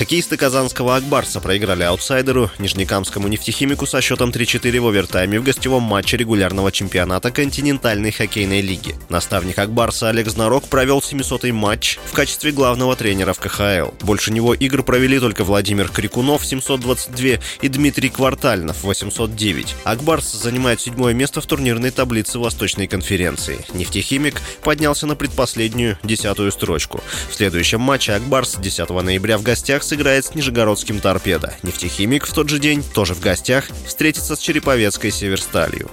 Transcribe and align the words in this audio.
Хоккеисты 0.00 0.38
казанского 0.38 0.96
«Акбарса» 0.96 1.40
проиграли 1.40 1.82
аутсайдеру 1.82 2.50
Нижнекамскому 2.58 3.28
нефтехимику 3.28 3.84
со 3.84 4.00
счетом 4.00 4.30
3-4 4.30 4.80
в 4.80 4.86
овертайме 4.86 5.38
в 5.38 5.44
гостевом 5.44 5.82
матче 5.82 6.16
регулярного 6.16 6.72
чемпионата 6.72 7.30
континентальной 7.30 8.10
хоккейной 8.10 8.62
лиги. 8.62 8.96
Наставник 9.10 9.58
«Акбарса» 9.58 10.08
Олег 10.08 10.30
Знарок 10.30 10.68
провел 10.68 11.00
700-й 11.00 11.52
матч 11.52 11.98
в 12.06 12.14
качестве 12.14 12.50
главного 12.50 12.96
тренера 12.96 13.34
в 13.34 13.40
КХЛ. 13.40 13.90
Больше 14.00 14.32
него 14.32 14.54
игр 14.54 14.82
провели 14.82 15.20
только 15.20 15.44
Владимир 15.44 15.90
Крикунов 15.90 16.46
722 16.46 17.44
и 17.60 17.68
Дмитрий 17.68 18.08
Квартальнов 18.08 18.82
809. 18.82 19.74
«Акбарс» 19.84 20.32
занимает 20.32 20.80
седьмое 20.80 21.12
место 21.12 21.42
в 21.42 21.46
турнирной 21.46 21.90
таблице 21.90 22.38
Восточной 22.38 22.86
конференции. 22.86 23.66
«Нефтехимик» 23.74 24.40
поднялся 24.62 25.06
на 25.06 25.14
предпоследнюю 25.14 25.98
десятую 26.02 26.52
строчку. 26.52 27.02
В 27.28 27.34
следующем 27.34 27.82
матче 27.82 28.14
«Акбарс» 28.14 28.56
10 28.56 28.88
ноября 28.88 29.36
в 29.36 29.42
гостях 29.42 29.89
сыграет 29.90 30.24
с 30.24 30.36
Нижегородским 30.36 31.00
«Торпедо». 31.00 31.52
«Нефтехимик» 31.64 32.24
в 32.24 32.32
тот 32.32 32.48
же 32.48 32.60
день, 32.60 32.84
тоже 32.94 33.12
в 33.12 33.20
гостях, 33.20 33.64
встретится 33.84 34.36
с 34.36 34.38
Череповецкой 34.38 35.10
«Северсталью». 35.10 35.90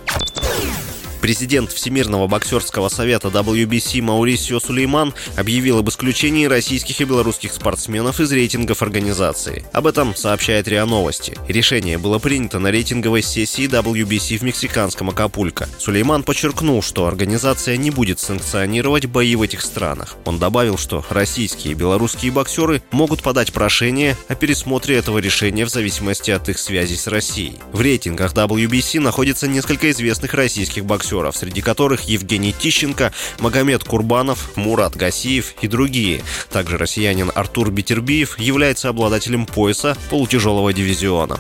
Президент 1.27 1.73
Всемирного 1.73 2.27
боксерского 2.27 2.88
совета 2.88 3.27
WBC 3.27 4.02
Маурисио 4.02 4.62
Сулейман 4.62 5.13
объявил 5.36 5.80
об 5.80 5.90
исключении 5.90 6.45
российских 6.45 7.02
и 7.02 7.03
белорусских 7.03 7.52
спортсменов 7.52 8.22
из 8.22 8.31
рейтингов 8.31 8.81
организации. 8.81 9.66
Об 9.73 9.88
этом 9.88 10.16
сообщает 10.16 10.70
РИА 10.70 10.86
Новости. 10.86 11.38
Решение 11.50 11.98
было 11.98 12.17
принято 12.17 12.59
на 12.59 12.72
рейтинговой 12.72 13.23
сессии 13.23 13.67
WBC 13.67 14.38
в 14.38 14.44
мексиканском 14.44 15.09
Акапулько. 15.09 15.67
Сулейман 15.78 16.23
подчеркнул, 16.23 16.81
что 16.81 17.08
организация 17.08 17.75
не 17.75 17.91
будет 17.91 18.22
санкционировать 18.22 19.08
бои 19.08 19.36
в 19.36 19.41
этих 19.41 19.64
странах. 19.64 20.16
Он 20.23 20.39
добавил, 20.39 20.78
что 20.78 21.03
российские 21.09 21.73
и 21.73 21.75
белорусские 21.75 22.31
боксеры 22.31 22.81
могут 22.91 23.22
подать 23.22 23.52
прошение 23.52 24.16
о 24.30 24.36
пересмотре 24.36 24.95
этого 24.95 25.17
решения 25.17 25.66
в 25.66 25.69
зависимости 25.69 26.31
от 26.31 26.47
их 26.47 26.58
связей 26.58 26.95
с 26.95 27.08
Россией. 27.08 27.59
В 27.73 27.81
рейтингах 27.81 28.34
WBC 28.34 29.02
находится 29.02 29.50
несколько 29.50 29.91
известных 29.91 30.34
российских 30.34 30.86
боксеров 30.86 31.17
боксеров, 31.18 31.36
среди 31.38 31.62
которых 31.62 32.04
Евгений 32.04 32.54
Тищенко, 32.54 33.12
Магомед 33.40 33.84
Курбанов, 33.84 34.56
Мурат 34.56 34.96
Гасиев 34.96 35.54
и 35.62 35.68
другие. 35.68 36.22
Также 36.52 36.78
россиянин 36.78 37.32
Артур 37.34 37.72
Битербиев 37.72 38.40
является 38.40 38.90
обладателем 38.90 39.46
пояса 39.46 39.98
полутяжелого 40.09 40.74
дивизиона. 40.74 41.40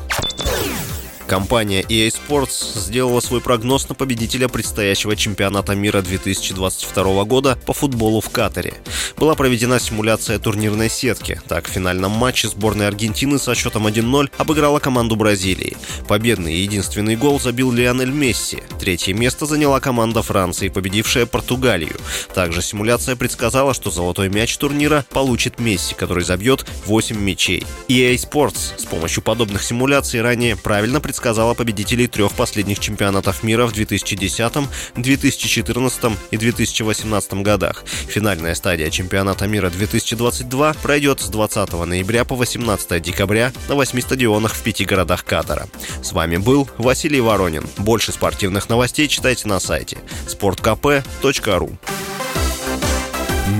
Компания 1.27 1.81
EA 1.81 2.07
Sports 2.07 2.79
сделала 2.79 3.19
свой 3.19 3.41
прогноз 3.41 3.89
на 3.89 3.95
победителя 3.95 4.47
предстоящего 4.47 5.13
чемпионата 5.17 5.75
мира 5.75 6.01
2022 6.01 7.25
года 7.25 7.57
по 7.65 7.73
футболу 7.73 8.21
в 8.21 8.29
Катаре. 8.29 8.75
Была 9.17 9.35
проведена 9.35 9.77
симуляция 9.77 10.39
турнирной 10.39 10.89
сетки. 10.89 11.41
Так, 11.49 11.67
в 11.67 11.71
финальном 11.71 12.11
матче 12.11 12.47
сборная 12.47 12.87
Аргентины 12.87 13.39
со 13.39 13.55
счетом 13.55 13.87
1-0 13.87 14.29
обыграла 14.37 14.79
команду 14.79 15.17
Бразилии. 15.17 15.75
Победный 16.07 16.53
и 16.53 16.61
единственный 16.61 17.17
гол 17.17 17.41
забил 17.41 17.73
Лионель 17.73 18.11
Месси. 18.11 18.63
Третье 18.79 19.13
место 19.13 19.45
заняла 19.45 19.81
команда 19.81 20.21
Франции, 20.21 20.69
победившая 20.69 21.25
Португалию. 21.25 21.97
Также 22.33 22.61
симуляция 22.61 23.17
предсказала, 23.17 23.73
что 23.73 23.91
золотой 23.91 24.29
мяч 24.29 24.55
турнира 24.55 25.03
получит 25.09 25.59
Месси, 25.59 25.93
который 25.93 26.23
забьет 26.23 26.65
8 26.85 27.19
мячей. 27.19 27.65
EA 27.89 28.15
Sports 28.15 28.79
с 28.79 28.85
помощью 28.85 29.23
подобных 29.23 29.61
симуляций 29.61 30.21
ранее 30.21 30.55
правильно 30.55 31.01
предсказала 31.01 31.16
предсказала 31.17 31.55
победителей 31.55 32.05
трех 32.05 32.33
последних 32.33 32.77
чемпионатов 32.79 33.41
мира 33.41 33.65
в 33.65 33.73
2010, 33.73 34.53
2014 34.95 36.11
и 36.29 36.37
2018 36.37 37.33
годах. 37.41 37.83
Финальная 37.85 38.53
стадия 38.53 38.91
чемпионата 38.91 39.47
мира 39.47 39.71
2022 39.71 40.75
пройдет 40.75 41.19
с 41.19 41.29
20 41.29 41.73
ноября 41.73 42.23
по 42.23 42.35
18 42.35 43.01
декабря 43.01 43.51
на 43.67 43.73
восьми 43.73 44.01
стадионах 44.01 44.53
в 44.53 44.61
пяти 44.61 44.85
городах 44.85 45.25
Катара. 45.25 45.67
С 46.03 46.11
вами 46.11 46.37
был 46.37 46.69
Василий 46.77 47.19
Воронин. 47.19 47.65
Больше 47.77 48.11
спортивных 48.11 48.69
новостей 48.69 49.07
читайте 49.07 49.47
на 49.47 49.59
сайте 49.59 49.97
sportkp.ru 50.27 51.77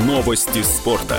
Новости 0.05 0.61
спорта. 0.61 1.17